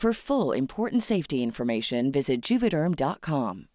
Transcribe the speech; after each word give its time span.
For 0.00 0.14
full 0.14 0.56
important 0.56 1.02
safety 1.02 1.42
information, 1.42 2.12
visit 2.12 2.40
juvederm.com. 2.40 3.66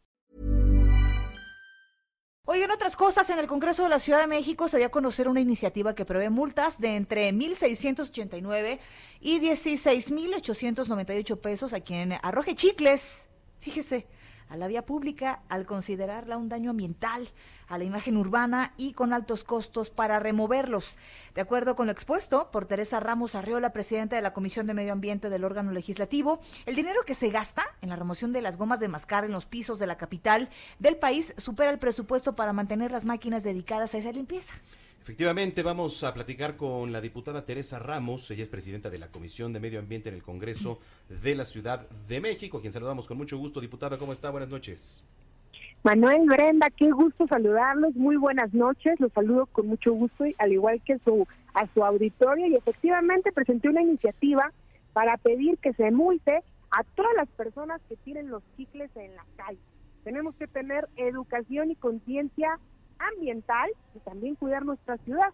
Oigan, 2.45 2.71
otras 2.71 2.95
cosas, 2.95 3.29
en 3.29 3.39
el 3.39 3.47
Congreso 3.47 3.83
de 3.83 3.89
la 3.89 3.99
Ciudad 3.99 4.21
de 4.21 4.27
México 4.27 4.69
se 4.69 4.77
dio 4.77 4.87
a 4.87 4.89
conocer 4.89 5.27
una 5.27 5.41
iniciativa 5.41 5.95
que 5.95 6.05
prevé 6.05 6.29
multas 6.29 6.79
de 6.79 6.95
entre 6.95 7.29
1.689 7.33 8.79
y 9.19 9.41
16.898 9.41 11.41
pesos 11.41 11.73
a 11.73 11.81
quien 11.81 12.13
arroje 12.21 12.55
chicles. 12.55 13.27
Fíjese, 13.59 14.07
a 14.53 14.57
la 14.57 14.67
vía 14.67 14.85
pública 14.85 15.41
al 15.49 15.65
considerarla 15.65 16.37
un 16.37 16.47
daño 16.47 16.69
ambiental 16.69 17.31
a 17.67 17.79
la 17.79 17.85
imagen 17.85 18.17
urbana 18.17 18.73
y 18.77 18.93
con 18.93 19.11
altos 19.11 19.43
costos 19.43 19.89
para 19.89 20.19
removerlos. 20.19 20.95
De 21.33 21.41
acuerdo 21.41 21.75
con 21.75 21.87
lo 21.87 21.91
expuesto 21.91 22.51
por 22.51 22.65
Teresa 22.65 22.99
Ramos 22.99 23.33
Arreola, 23.33 23.73
presidenta 23.73 24.15
de 24.15 24.21
la 24.21 24.31
Comisión 24.31 24.67
de 24.67 24.75
Medio 24.75 24.93
Ambiente 24.93 25.31
del 25.31 25.43
órgano 25.43 25.71
legislativo, 25.71 26.39
el 26.67 26.75
dinero 26.75 27.01
que 27.03 27.15
se 27.15 27.29
gasta 27.29 27.65
en 27.81 27.89
la 27.89 27.95
remoción 27.95 28.31
de 28.31 28.43
las 28.43 28.57
gomas 28.57 28.79
de 28.79 28.89
mascar 28.89 29.25
en 29.25 29.31
los 29.31 29.47
pisos 29.47 29.79
de 29.79 29.87
la 29.87 29.97
capital 29.97 30.49
del 30.77 30.97
país 30.97 31.33
supera 31.37 31.71
el 31.71 31.79
presupuesto 31.79 32.35
para 32.35 32.53
mantener 32.53 32.91
las 32.91 33.05
máquinas 33.05 33.41
dedicadas 33.41 33.95
a 33.95 33.97
esa 33.97 34.11
limpieza. 34.11 34.53
Efectivamente, 35.03 35.63
vamos 35.63 36.01
a 36.05 36.13
platicar 36.13 36.55
con 36.55 36.93
la 36.93 37.01
diputada 37.01 37.43
Teresa 37.43 37.77
Ramos, 37.77 38.31
ella 38.31 38.43
es 38.43 38.47
presidenta 38.47 38.89
de 38.89 38.97
la 38.97 39.09
Comisión 39.09 39.51
de 39.51 39.59
Medio 39.59 39.79
Ambiente 39.79 40.07
en 40.07 40.15
el 40.15 40.23
Congreso 40.23 40.79
de 41.09 41.35
la 41.35 41.43
Ciudad 41.43 41.89
de 42.07 42.21
México, 42.21 42.61
quien 42.61 42.71
saludamos 42.71 43.05
con 43.05 43.17
mucho 43.17 43.37
gusto. 43.37 43.59
Diputada, 43.59 43.97
¿cómo 43.97 44.13
está? 44.13 44.29
Buenas 44.29 44.47
noches. 44.47 45.03
Manuel, 45.83 46.25
Brenda, 46.25 46.69
qué 46.69 46.89
gusto 46.89 47.27
saludarlos, 47.27 47.93
muy 47.95 48.15
buenas 48.15 48.53
noches, 48.53 48.97
los 49.01 49.11
saludo 49.11 49.45
con 49.47 49.67
mucho 49.67 49.91
gusto, 49.91 50.23
al 50.37 50.53
igual 50.53 50.81
que 50.85 50.97
su, 50.99 51.27
a 51.53 51.67
su 51.73 51.83
auditorio, 51.83 52.47
y 52.47 52.55
efectivamente 52.55 53.33
presenté 53.33 53.67
una 53.67 53.81
iniciativa 53.81 54.53
para 54.93 55.17
pedir 55.17 55.57
que 55.57 55.73
se 55.73 55.91
multe 55.91 56.43
a 56.71 56.83
todas 56.95 57.11
las 57.17 57.27
personas 57.27 57.81
que 57.89 57.97
tiren 57.97 58.29
los 58.29 58.41
chicles 58.55 58.89
en 58.95 59.13
la 59.17 59.25
calle. 59.35 59.59
Tenemos 60.05 60.33
que 60.35 60.47
tener 60.47 60.87
educación 60.95 61.71
y 61.71 61.75
conciencia 61.75 62.57
ambiental 62.99 63.69
y 63.95 63.99
también 63.99 64.35
cuidar 64.35 64.65
nuestra 64.65 64.97
ciudad. 64.99 65.33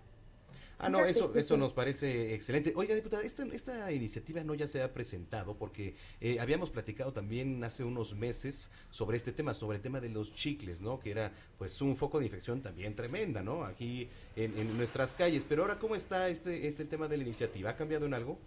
Ah, 0.81 0.87
no, 0.87 1.03
eso, 1.03 1.33
eso 1.35 1.57
nos 1.57 1.73
parece 1.73 2.33
excelente. 2.33 2.71
Oiga, 2.73 2.95
diputada, 2.95 3.21
esta, 3.23 3.43
esta 3.43 3.91
iniciativa 3.91 4.41
no 4.45 4.53
ya 4.53 4.65
se 4.65 4.81
ha 4.81 4.93
presentado 4.93 5.57
porque 5.57 5.95
eh, 6.21 6.39
habíamos 6.39 6.69
platicado 6.69 7.11
también 7.11 7.61
hace 7.65 7.83
unos 7.83 8.15
meses 8.15 8.71
sobre 8.89 9.17
este 9.17 9.33
tema, 9.33 9.53
sobre 9.53 9.75
el 9.75 9.81
tema 9.81 9.99
de 9.99 10.07
los 10.07 10.33
chicles, 10.33 10.79
¿no? 10.79 10.97
Que 10.97 11.11
era 11.11 11.33
pues 11.57 11.81
un 11.81 11.97
foco 11.97 12.19
de 12.19 12.25
infección 12.25 12.61
también 12.61 12.95
tremenda, 12.95 13.43
¿no? 13.43 13.65
Aquí 13.65 14.07
en, 14.37 14.77
nuestras 14.77 15.15
calles. 15.15 15.45
Pero 15.47 15.63
ahora, 15.63 15.77
¿cómo 15.77 15.95
está 15.95 16.29
este, 16.29 16.65
este 16.65 16.85
tema 16.85 17.09
de 17.09 17.17
la 17.17 17.23
iniciativa? 17.23 17.71
¿Ha 17.71 17.75
cambiado 17.75 18.05
en 18.05 18.13
algo? 18.13 18.37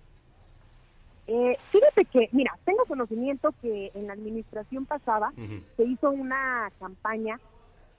Eh, 1.27 1.55
fíjate 1.71 2.06
que, 2.06 2.31
mira, 2.33 2.59
tengo 2.65 2.87
conocimiento 2.87 3.55
que 3.61 3.93
en 3.95 4.06
la 4.06 4.15
administración 4.15 4.87
pasada 4.87 5.34
se 5.77 5.84
hizo 5.84 6.11
una 6.11 6.72
campaña 6.81 7.39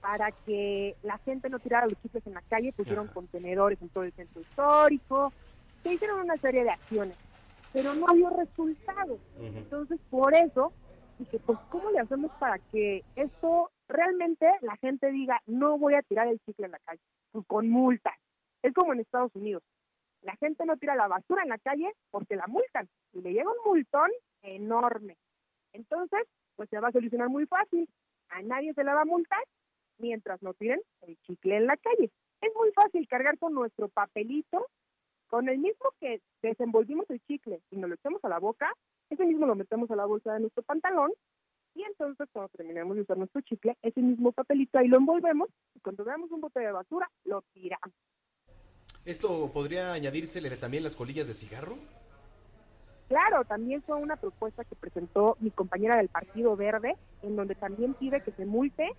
para 0.03 0.34
que 0.46 0.97
la 1.02 1.18
gente 1.19 1.47
no 1.47 1.59
tirara 1.59 1.88
los 1.88 1.97
chicles 2.02 2.28
en 2.28 2.34
la 2.34 2.41
calle, 2.41 2.74
pusieron 2.74 3.08
contenedores 3.08 3.81
en 3.81 3.88
todo 3.88 4.03
el 4.03 4.12
centro 4.12 4.41
histórico, 4.41 5.31
se 5.64 5.94
hicieron 5.94 6.19
una 6.19 6.36
serie 6.36 6.66
de 6.66 6.72
acciones, 6.72 7.18
pero 7.72 7.96
no 7.96 8.09
había 8.09 8.30
resultados. 8.31 9.22
Entonces, 9.40 10.02
por 10.09 10.36
eso, 10.36 10.74
dije, 11.19 11.40
pues, 11.40 11.58
¿cómo 11.69 11.90
le 11.90 12.02
hacemos 12.02 12.31
para 12.38 12.59
que 12.59 13.06
esto 13.16 13.72
realmente 13.88 14.46
la 14.59 14.75
gente 14.75 15.09
diga, 15.09 15.41
no 15.46 15.78
voy 15.78 15.94
a 15.94 16.02
tirar 16.02 16.28
el 16.28 16.41
chicle 16.41 16.66
en 16.66 16.74
la 16.74 16.80
calle? 16.80 17.02
Pues 17.31 17.46
con 17.47 17.70
multas. 17.70 18.16
Es 18.62 18.74
como 18.74 18.91
en 18.91 19.00
Estados 19.00 19.34
Unidos. 19.35 19.64
La 20.22 20.35
gente 20.35 20.66
no 20.66 20.75
tira 20.75 20.97
la 20.97 21.08
basura 21.08 21.44
en 21.44 21.50
la 21.50 21.59
calle 21.59 21.90
porque 22.12 22.35
la 22.35 22.47
multan 22.47 22.90
y 23.14 23.22
le 23.22 23.31
llega 23.31 23.50
un 23.50 23.72
multón 23.72 24.12
enorme. 24.41 25.16
Entonces, 25.72 26.28
pues 26.58 26.70
se 26.70 26.80
va 26.81 26.90
a 26.90 26.91
solucionar 26.91 27.30
muy 27.30 27.46
fácil. 27.46 27.88
A 28.28 28.41
nadie 28.41 28.74
se 28.74 28.84
le 28.84 28.94
va 28.94 29.02
a 29.02 29.06
multar 29.06 29.40
mientras 29.97 30.41
no 30.41 30.53
tiren 30.53 30.81
el 31.01 31.17
chicle 31.21 31.57
en 31.57 31.67
la 31.67 31.77
calle. 31.77 32.11
Es 32.41 32.51
muy 32.55 32.71
fácil 32.71 33.07
cargar 33.07 33.37
con 33.37 33.53
nuestro 33.53 33.89
papelito, 33.89 34.67
con 35.27 35.49
el 35.49 35.57
mismo 35.57 35.91
que 35.99 36.21
desenvolvimos 36.41 37.09
el 37.09 37.21
chicle 37.21 37.61
y 37.71 37.77
nos 37.77 37.89
lo 37.89 37.95
echamos 37.95 38.23
a 38.23 38.29
la 38.29 38.39
boca, 38.39 38.71
ese 39.09 39.25
mismo 39.25 39.45
lo 39.45 39.55
metemos 39.55 39.89
a 39.91 39.95
la 39.95 40.05
bolsa 40.05 40.33
de 40.33 40.41
nuestro 40.41 40.63
pantalón 40.63 41.11
y 41.75 41.83
entonces 41.83 42.27
cuando 42.31 42.49
terminemos 42.49 42.95
de 42.95 43.01
usar 43.01 43.17
nuestro 43.17 43.41
chicle, 43.41 43.77
ese 43.81 44.01
mismo 44.01 44.31
papelito 44.31 44.77
ahí 44.77 44.87
lo 44.87 44.97
envolvemos 44.97 45.49
y 45.73 45.79
cuando 45.79 46.03
veamos 46.03 46.31
un 46.31 46.41
bote 46.41 46.59
de 46.59 46.71
basura, 46.71 47.09
lo 47.25 47.43
tiramos. 47.53 47.95
¿Esto 49.05 49.51
podría 49.51 49.93
añadírsele 49.93 50.55
también 50.57 50.83
las 50.83 50.95
colillas 50.95 51.27
de 51.27 51.33
cigarro? 51.33 51.77
Claro, 53.07 53.43
también 53.43 53.81
fue 53.83 53.97
una 53.97 54.15
propuesta 54.15 54.63
que 54.63 54.75
presentó 54.75 55.37
mi 55.39 55.51
compañera 55.51 55.97
del 55.97 56.09
Partido 56.09 56.55
Verde, 56.55 56.95
en 57.21 57.35
donde 57.35 57.53
también 57.53 57.93
pide 57.95 58.21
que 58.21 58.31
se 58.31 58.45
multe 58.45 58.91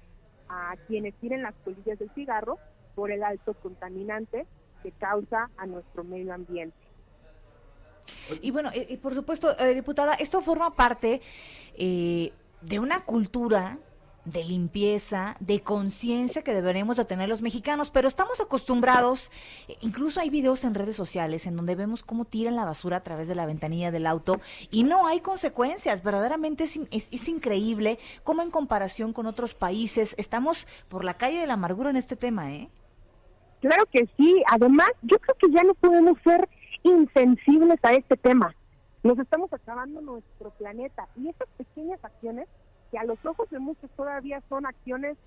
a 0.48 0.76
quienes 0.86 1.14
tiren 1.14 1.42
las 1.42 1.54
colillas 1.64 1.98
del 1.98 2.10
cigarro 2.10 2.58
por 2.94 3.10
el 3.10 3.22
alto 3.22 3.54
contaminante 3.54 4.46
que 4.82 4.92
causa 4.92 5.50
a 5.56 5.66
nuestro 5.66 6.04
medio 6.04 6.34
ambiente. 6.34 6.76
Y 8.40 8.50
bueno, 8.50 8.70
eh, 8.72 8.86
eh, 8.90 8.98
por 8.98 9.14
supuesto, 9.14 9.58
eh, 9.58 9.74
diputada, 9.74 10.14
esto 10.14 10.40
forma 10.40 10.74
parte 10.74 11.20
de 11.76 12.78
una 12.78 13.04
cultura 13.04 13.78
de 14.24 14.44
limpieza, 14.44 15.36
de 15.40 15.62
conciencia 15.62 16.42
que 16.42 16.54
deberemos 16.54 16.96
de 16.96 17.04
tener 17.04 17.28
los 17.28 17.42
mexicanos, 17.42 17.90
pero 17.90 18.08
estamos 18.08 18.40
acostumbrados, 18.40 19.30
incluso 19.80 20.20
hay 20.20 20.30
videos 20.30 20.64
en 20.64 20.74
redes 20.74 20.96
sociales 20.96 21.46
en 21.46 21.56
donde 21.56 21.74
vemos 21.74 22.02
cómo 22.02 22.24
tiran 22.24 22.56
la 22.56 22.64
basura 22.64 22.98
a 22.98 23.02
través 23.02 23.28
de 23.28 23.34
la 23.34 23.46
ventanilla 23.46 23.90
del 23.90 24.06
auto 24.06 24.40
y 24.70 24.84
no 24.84 25.06
hay 25.06 25.20
consecuencias, 25.20 26.02
verdaderamente 26.02 26.64
es, 26.64 27.28
increíble 27.28 27.98
cómo 28.22 28.42
en 28.42 28.50
comparación 28.50 29.12
con 29.12 29.26
otros 29.26 29.54
países 29.54 30.14
estamos 30.18 30.66
por 30.88 31.04
la 31.04 31.14
calle 31.14 31.38
de 31.38 31.46
la 31.46 31.54
amargura 31.54 31.90
en 31.90 31.96
este 31.96 32.16
tema, 32.16 32.52
¿eh? 32.52 32.68
Claro 33.60 33.86
que 33.86 34.08
sí, 34.16 34.42
además 34.50 34.90
yo 35.02 35.18
creo 35.18 35.36
que 35.36 35.50
ya 35.50 35.62
no 35.62 35.74
podemos 35.74 36.18
ser 36.22 36.48
insensibles 36.82 37.78
a 37.82 37.92
este 37.92 38.16
tema, 38.16 38.54
nos 39.02 39.18
estamos 39.18 39.52
acabando 39.52 40.00
nuestro 40.00 40.50
planeta 40.50 41.08
y 41.16 41.28
estas 41.28 41.48
pequeñas 41.56 42.02
acciones 42.02 42.48
que 42.94 42.98
a 43.00 43.04
los 43.04 43.18
ojos 43.26 43.50
de 43.50 43.58
muchos 43.58 43.90
todavía 43.96 44.40
son 44.48 44.66
acciones 44.66 45.18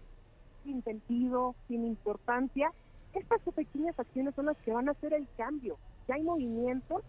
sin 0.64 0.82
sentido, 0.86 1.54
sin 1.68 1.84
importancia, 1.84 2.72
estas 3.14 3.42
pequeñas 3.42 4.00
acciones 4.00 4.34
son 4.36 4.46
las 4.46 4.56
que 4.60 4.72
van 4.72 4.88
a 4.88 4.94
hacer 4.94 5.14
el 5.14 5.28
cambio. 5.36 5.78
Ya 6.08 6.16
hay 6.16 6.24
movimientos 6.24 7.04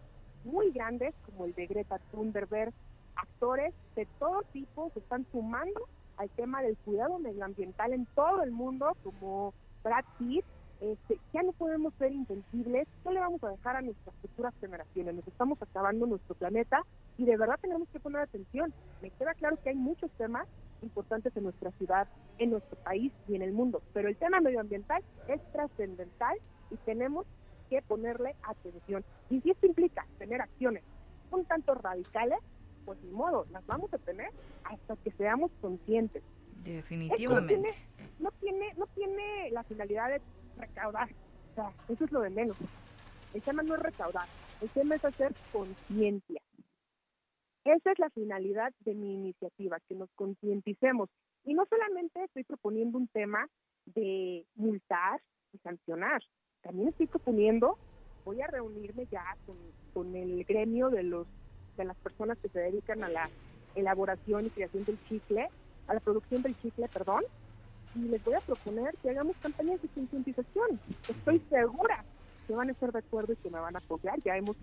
muy 0.44 0.72
grandes 0.72 1.14
como 1.26 1.44
el 1.44 1.54
de 1.54 1.68
Greta 1.68 2.00
Thunberg, 2.10 2.72
actores 3.14 3.72
de 3.94 4.06
todo 4.18 4.42
tipo 4.52 4.90
se 4.94 4.98
están 4.98 5.24
sumando 5.30 5.86
al 6.16 6.28
tema 6.30 6.60
del 6.60 6.76
cuidado 6.78 7.20
medioambiental 7.20 7.92
en 7.92 8.06
todo 8.16 8.42
el 8.42 8.50
mundo, 8.50 8.96
como 9.04 9.54
Brad 9.84 10.04
Pitt. 10.18 10.44
Este, 10.80 11.20
ya 11.32 11.44
no 11.44 11.52
podemos 11.52 11.94
ser 12.00 12.10
insensibles, 12.10 12.88
¿qué 13.04 13.12
le 13.12 13.20
vamos 13.20 13.44
a 13.44 13.50
dejar 13.50 13.76
a 13.76 13.82
nuestras 13.82 14.14
futuras 14.16 14.52
generaciones? 14.60 15.14
Nos 15.14 15.28
estamos 15.28 15.62
acabando 15.62 16.04
nuestro 16.06 16.34
planeta 16.34 16.82
y 17.18 17.24
de 17.24 17.36
verdad 17.36 17.58
tenemos 17.60 17.88
que 17.88 18.00
poner 18.00 18.22
atención. 18.22 18.72
Me 19.02 19.10
queda 19.10 19.34
claro 19.34 19.58
que 19.62 19.70
hay 19.70 19.74
muchos 19.74 20.10
temas 20.12 20.46
importantes 20.82 21.36
en 21.36 21.42
nuestra 21.42 21.72
ciudad, 21.72 22.08
en 22.38 22.50
nuestro 22.50 22.78
país 22.78 23.12
y 23.28 23.34
en 23.34 23.42
el 23.42 23.52
mundo, 23.52 23.82
pero 23.92 24.08
el 24.08 24.16
tema 24.16 24.40
medioambiental 24.40 25.02
es 25.26 25.40
trascendental 25.52 26.38
y 26.70 26.76
tenemos 26.76 27.26
que 27.68 27.82
ponerle 27.82 28.36
atención. 28.44 29.04
Y 29.28 29.40
si 29.40 29.50
esto 29.50 29.66
implica 29.66 30.06
tener 30.18 30.40
acciones 30.40 30.84
un 31.30 31.44
tanto 31.44 31.74
radicales, 31.74 32.38
pues 32.86 32.98
ni 33.02 33.10
modo, 33.10 33.44
las 33.50 33.66
vamos 33.66 33.92
a 33.92 33.98
tener 33.98 34.30
hasta 34.64 34.96
que 34.96 35.10
seamos 35.12 35.50
conscientes. 35.60 36.22
Definitivamente. 36.64 37.74
no 38.18 38.30
tiene, 38.40 38.72
no 38.76 38.86
tiene, 38.94 39.50
la 39.50 39.64
finalidad 39.64 40.08
de 40.08 40.22
recaudar, 40.56 41.08
o 41.52 41.54
sea, 41.54 41.72
eso 41.88 42.04
es 42.04 42.12
lo 42.12 42.20
de 42.20 42.30
menos. 42.30 42.56
El 43.34 43.42
tema 43.42 43.62
no 43.62 43.74
es 43.74 43.80
recaudar, 43.80 44.26
el 44.62 44.70
tema 44.70 44.94
es 44.94 45.04
hacer 45.04 45.34
conciencia. 45.52 46.40
Esa 47.68 47.92
es 47.92 47.98
la 47.98 48.08
finalidad 48.08 48.72
de 48.80 48.94
mi 48.94 49.12
iniciativa, 49.12 49.78
que 49.86 49.94
nos 49.94 50.08
concienticemos. 50.14 51.10
Y 51.44 51.52
no 51.52 51.66
solamente 51.66 52.24
estoy 52.24 52.44
proponiendo 52.44 52.96
un 52.96 53.08
tema 53.08 53.46
de 53.84 54.46
multar 54.54 55.20
y 55.52 55.58
sancionar, 55.58 56.22
también 56.62 56.88
estoy 56.88 57.08
proponiendo, 57.08 57.76
voy 58.24 58.40
a 58.40 58.46
reunirme 58.46 59.04
ya 59.10 59.36
con, 59.44 59.56
con 59.92 60.16
el 60.16 60.44
gremio 60.44 60.88
de 60.88 61.02
los 61.02 61.26
de 61.76 61.84
las 61.84 61.96
personas 61.98 62.38
que 62.38 62.48
se 62.48 62.58
dedican 62.58 63.04
a 63.04 63.08
la 63.10 63.28
elaboración 63.74 64.46
y 64.46 64.50
creación 64.50 64.84
del 64.84 64.98
chicle, 65.04 65.48
a 65.88 65.94
la 65.94 66.00
producción 66.00 66.42
del 66.42 66.58
chicle, 66.60 66.88
perdón, 66.88 67.22
y 67.94 68.00
les 68.00 68.24
voy 68.24 68.34
a 68.34 68.40
proponer 68.40 68.96
que 69.02 69.10
hagamos 69.10 69.36
campañas 69.36 69.80
de 69.82 69.88
concientización. 69.88 70.80
Estoy 71.06 71.38
segura 71.50 72.02
que 72.46 72.54
van 72.54 72.70
a 72.70 72.72
estar 72.72 72.90
de 72.92 72.98
acuerdo 73.00 73.34
y 73.34 73.36
que 73.36 73.50
me 73.50 73.60
van 73.60 73.76
a 73.76 73.78
apoyar. 73.78 74.20
Ya 74.22 74.36
hemos 74.36 74.56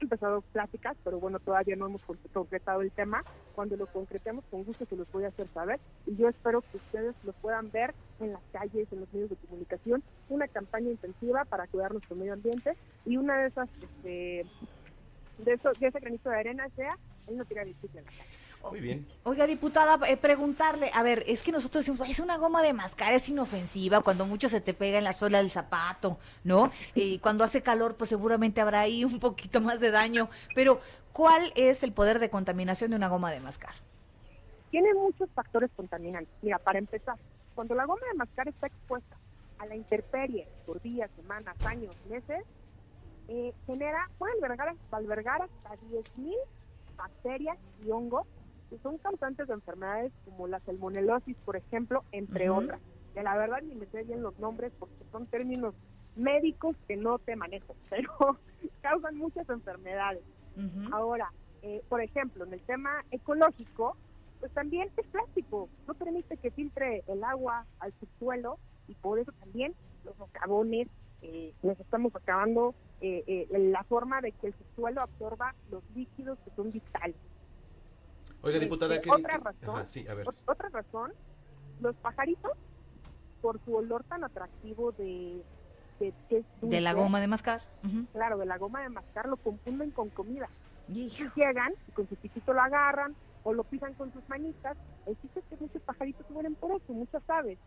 empezado 0.00 0.42
pláticas, 0.52 0.96
pero 1.04 1.18
bueno, 1.18 1.38
todavía 1.38 1.76
no 1.76 1.86
hemos 1.86 2.02
concretado 2.32 2.82
el 2.82 2.90
tema. 2.90 3.22
Cuando 3.54 3.76
lo 3.76 3.86
concretemos, 3.86 4.44
con 4.50 4.64
gusto 4.64 4.84
se 4.86 4.96
los 4.96 5.10
voy 5.12 5.24
a 5.24 5.28
hacer 5.28 5.48
saber. 5.48 5.80
Y 6.06 6.16
yo 6.16 6.28
espero 6.28 6.62
que 6.62 6.76
ustedes 6.76 7.14
lo 7.24 7.32
puedan 7.32 7.70
ver 7.70 7.94
en 8.20 8.32
las 8.32 8.42
calles, 8.52 8.92
en 8.92 9.00
los 9.00 9.12
medios 9.12 9.30
de 9.30 9.36
comunicación, 9.36 10.02
una 10.28 10.48
campaña 10.48 10.90
intensiva 10.90 11.44
para 11.44 11.66
cuidar 11.66 11.92
nuestro 11.92 12.16
medio 12.16 12.32
ambiente 12.32 12.76
y 13.04 13.16
una 13.16 13.38
de 13.38 13.48
esas 13.48 13.68
este, 13.82 14.46
de, 15.38 15.52
eso, 15.52 15.72
de 15.78 15.86
ese 15.86 16.00
granito 16.00 16.30
de 16.30 16.36
arena 16.36 16.68
sea 16.76 16.98
el 17.26 17.36
no 17.36 17.44
tirar 17.44 17.66
el 17.66 17.74
en 17.82 18.04
la 18.04 18.10
calle. 18.10 18.43
Muy 18.70 18.80
bien. 18.80 19.06
Oiga, 19.24 19.46
diputada, 19.46 19.98
eh, 20.08 20.16
preguntarle, 20.16 20.90
a 20.94 21.02
ver, 21.02 21.24
es 21.26 21.42
que 21.42 21.52
nosotros 21.52 21.84
decimos, 21.84 22.08
es 22.08 22.18
una 22.18 22.36
goma 22.36 22.62
de 22.62 22.72
mascar, 22.72 23.12
es 23.12 23.28
inofensiva, 23.28 24.00
cuando 24.00 24.26
mucho 24.26 24.48
se 24.48 24.60
te 24.60 24.74
pega 24.74 24.98
en 24.98 25.04
la 25.04 25.12
suela 25.12 25.38
del 25.38 25.50
zapato, 25.50 26.18
¿no? 26.44 26.70
Y 26.94 27.18
cuando 27.18 27.44
hace 27.44 27.62
calor, 27.62 27.96
pues 27.96 28.08
seguramente 28.08 28.60
habrá 28.60 28.80
ahí 28.80 29.04
un 29.04 29.20
poquito 29.20 29.60
más 29.60 29.80
de 29.80 29.90
daño, 29.90 30.28
pero 30.54 30.80
¿cuál 31.12 31.52
es 31.56 31.82
el 31.82 31.92
poder 31.92 32.18
de 32.18 32.30
contaminación 32.30 32.90
de 32.90 32.96
una 32.96 33.08
goma 33.08 33.30
de 33.30 33.40
mascar? 33.40 33.74
Tiene 34.70 34.92
muchos 34.94 35.28
factores 35.30 35.70
contaminantes. 35.76 36.32
Mira, 36.42 36.58
para 36.58 36.78
empezar, 36.78 37.16
cuando 37.54 37.74
la 37.74 37.84
goma 37.84 38.02
de 38.10 38.18
mascar 38.18 38.48
está 38.48 38.66
expuesta 38.66 39.16
a 39.58 39.66
la 39.66 39.76
intemperie 39.76 40.48
por 40.66 40.80
días, 40.82 41.10
semanas, 41.16 41.54
años, 41.64 41.94
meses, 42.08 42.44
eh, 43.28 43.52
genera, 43.66 44.10
puede 44.18 44.32
albergar, 44.34 44.74
albergar 44.90 45.42
hasta 45.42 45.76
10.000 45.86 46.34
bacterias 46.96 47.56
y 47.84 47.90
hongos 47.90 48.26
que 48.70 48.78
son 48.78 48.98
causantes 48.98 49.48
de 49.48 49.54
enfermedades 49.54 50.12
como 50.24 50.46
la 50.46 50.60
salmonelosis, 50.60 51.36
por 51.44 51.56
ejemplo, 51.56 52.04
entre 52.12 52.50
otras. 52.50 52.80
Que 53.14 53.22
la 53.22 53.36
verdad 53.36 53.62
ni 53.62 53.74
me 53.74 53.86
sé 53.86 54.02
bien 54.02 54.22
los 54.22 54.38
nombres 54.38 54.72
porque 54.78 55.04
son 55.12 55.26
términos 55.26 55.74
médicos 56.16 56.76
que 56.88 56.96
no 56.96 57.18
te 57.18 57.36
manejo, 57.36 57.76
pero 57.90 58.38
causan 58.80 59.16
muchas 59.16 59.48
enfermedades. 59.48 60.22
Ahora, 60.92 61.32
eh, 61.62 61.82
por 61.88 62.00
ejemplo, 62.00 62.44
en 62.44 62.52
el 62.52 62.60
tema 62.60 63.04
ecológico, 63.10 63.96
pues 64.38 64.52
también 64.52 64.88
es 64.96 65.06
plástico, 65.06 65.68
no 65.88 65.94
permite 65.94 66.36
que 66.36 66.50
filtre 66.50 67.02
el 67.08 67.24
agua 67.24 67.66
al 67.80 67.92
subsuelo 67.98 68.58
y 68.86 68.94
por 68.94 69.18
eso 69.18 69.32
también 69.40 69.74
los 70.04 70.14
socavones 70.16 70.88
eh, 71.22 71.54
nos 71.62 71.80
estamos 71.80 72.14
acabando 72.14 72.74
eh, 73.00 73.24
eh, 73.26 73.58
la 73.58 73.82
forma 73.84 74.20
de 74.20 74.32
que 74.32 74.48
el 74.48 74.54
subsuelo 74.54 75.00
absorba 75.00 75.54
los 75.70 75.82
líquidos 75.94 76.38
que 76.44 76.50
son 76.54 76.70
vitales. 76.70 77.16
Oiga, 78.44 78.58
diputada, 78.58 79.00
¿qué 79.00 79.10
otra 79.10 79.38
razón, 79.38 79.84
otra 80.46 80.68
razón, 80.68 81.12
los 81.80 81.96
pajaritos, 81.96 82.52
por 83.40 83.58
su 83.64 83.74
olor 83.74 84.04
tan 84.04 84.24
atractivo 84.24 84.92
de 84.92 85.42
de, 86.60 86.80
la 86.80 86.92
goma 86.92 87.20
de 87.20 87.28
mascar. 87.28 87.62
Claro, 88.12 88.38
de 88.38 88.46
la 88.46 88.58
goma 88.58 88.82
de 88.82 88.88
mascar 88.88 89.28
lo 89.28 89.36
confunden 89.36 89.90
con 89.90 90.10
comida. 90.10 90.48
Y 90.88 91.08
llegan 91.08 91.72
y 91.88 91.92
con 91.92 92.08
su 92.08 92.16
pitito 92.16 92.52
lo 92.52 92.60
agarran 92.60 93.14
o 93.42 93.52
lo 93.52 93.64
pisan 93.64 93.94
con 93.94 94.12
sus 94.12 94.26
manitas. 94.28 94.76
El 95.06 95.18
chiste 95.20 95.42
que 95.48 95.56
muchos 95.56 95.82
pajaritos 95.82 96.28
mueren 96.30 96.54
por 96.54 96.72
eso, 96.72 96.92
muchas 96.92 97.22
aves. 97.28 97.58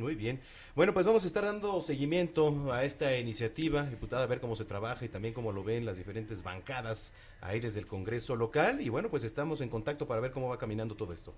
Muy 0.00 0.14
bien. 0.14 0.40
Bueno, 0.74 0.94
pues 0.94 1.04
vamos 1.04 1.24
a 1.24 1.26
estar 1.26 1.44
dando 1.44 1.80
seguimiento 1.82 2.72
a 2.72 2.84
esta 2.84 3.16
iniciativa, 3.18 3.84
diputada, 3.84 4.22
a 4.22 4.26
ver 4.26 4.40
cómo 4.40 4.56
se 4.56 4.64
trabaja 4.64 5.04
y 5.04 5.10
también 5.10 5.34
cómo 5.34 5.52
lo 5.52 5.62
ven 5.62 5.84
las 5.84 5.98
diferentes 5.98 6.42
bancadas 6.42 7.14
aires 7.42 7.74
del 7.74 7.86
Congreso 7.86 8.34
local. 8.34 8.80
Y 8.80 8.88
bueno, 8.88 9.10
pues 9.10 9.24
estamos 9.24 9.60
en 9.60 9.68
contacto 9.68 10.06
para 10.06 10.22
ver 10.22 10.32
cómo 10.32 10.48
va 10.48 10.58
caminando 10.58 10.94
todo 10.94 11.12
esto. 11.12 11.34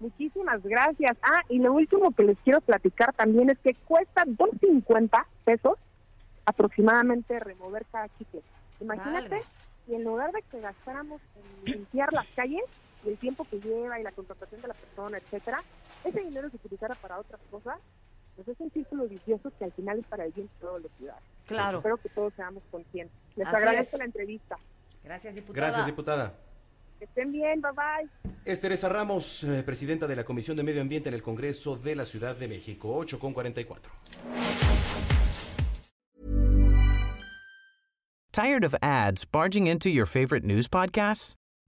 Muchísimas 0.00 0.62
gracias. 0.62 1.16
Ah, 1.22 1.42
y 1.50 1.58
lo 1.58 1.74
último 1.74 2.10
que 2.12 2.22
les 2.22 2.38
quiero 2.38 2.62
platicar 2.62 3.12
también 3.14 3.50
es 3.50 3.58
que 3.58 3.74
cuesta 3.74 4.24
2.50 4.24 5.26
pesos 5.44 5.78
aproximadamente 6.46 7.38
remover 7.38 7.84
cada 7.92 8.08
chicle. 8.16 8.40
Imagínate, 8.80 9.42
y 9.86 9.94
en 9.94 10.04
lugar 10.04 10.32
de 10.32 10.42
que 10.50 10.60
gastáramos 10.60 11.20
en 11.36 11.72
limpiar 11.72 12.12
las 12.12 12.26
calles, 12.34 12.64
y 13.06 13.10
el 13.10 13.18
tiempo 13.18 13.46
que 13.48 13.60
lleva 13.60 13.98
y 14.00 14.02
la 14.02 14.12
contratación 14.12 14.60
de 14.60 14.68
la 14.68 14.74
persona, 14.74 15.18
etcétera, 15.18 15.62
ese 16.04 16.20
dinero 16.20 16.50
se 16.50 16.56
utilizara 16.56 16.94
para 16.96 17.18
otras 17.18 17.40
cosas, 17.50 17.78
pues 18.34 18.48
es 18.48 18.60
un 18.60 18.70
círculo 18.70 19.08
vicioso 19.08 19.50
que 19.58 19.64
al 19.64 19.72
final 19.72 19.98
es 20.00 20.06
para 20.06 20.24
el 20.24 20.32
bien 20.32 20.46
de 20.46 20.60
todos 20.60 20.82
los 20.82 20.92
ciudadanos. 20.98 21.28
Claro. 21.46 21.78
espero 21.78 21.96
que 21.96 22.08
todos 22.10 22.34
seamos 22.34 22.62
conscientes. 22.70 23.16
Les 23.36 23.46
agradezco 23.46 23.96
la 23.96 24.04
entrevista. 24.04 24.56
Gracias, 25.04 25.34
diputada. 25.34 25.66
Gracias, 25.66 25.86
diputada. 25.86 26.34
Que 26.98 27.04
estén 27.04 27.30
bien, 27.30 27.60
bye 27.60 27.72
bye. 27.72 28.32
Es 28.44 28.60
Teresa 28.60 28.88
Ramos, 28.88 29.44
eh, 29.44 29.62
presidenta 29.62 30.06
de 30.06 30.16
la 30.16 30.24
Comisión 30.24 30.56
de 30.56 30.62
Medio 30.62 30.80
Ambiente 30.80 31.08
en 31.08 31.14
el 31.14 31.22
Congreso 31.22 31.76
de 31.76 31.94
la 31.94 32.04
Ciudad 32.04 32.36
de 32.36 32.48
México, 32.48 32.94
8 32.94 33.18
con 33.18 33.32
44. 33.32 33.92
¿Tired 38.32 38.64
of 38.64 38.74
ads 38.82 39.24
barging 39.24 39.66
into 39.66 39.88
your 39.88 40.06
favorite 40.06 40.44
news 40.44 40.68
podcasts? 40.68 41.36